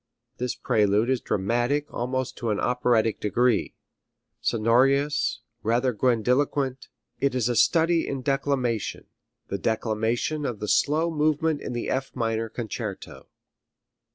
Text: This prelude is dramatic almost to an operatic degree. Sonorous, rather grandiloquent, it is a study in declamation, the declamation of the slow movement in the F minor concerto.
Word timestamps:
This 0.37 0.55
prelude 0.55 1.11
is 1.11 1.21
dramatic 1.21 1.85
almost 1.93 2.35
to 2.37 2.49
an 2.49 2.59
operatic 2.59 3.19
degree. 3.19 3.75
Sonorous, 4.41 5.41
rather 5.61 5.93
grandiloquent, 5.93 6.87
it 7.19 7.35
is 7.35 7.47
a 7.47 7.55
study 7.55 8.07
in 8.07 8.23
declamation, 8.23 9.05
the 9.49 9.59
declamation 9.59 10.43
of 10.43 10.57
the 10.59 10.67
slow 10.67 11.11
movement 11.11 11.61
in 11.61 11.73
the 11.73 11.87
F 11.91 12.15
minor 12.15 12.49
concerto. 12.49 13.27